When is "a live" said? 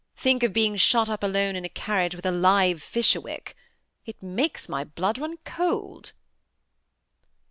2.25-2.81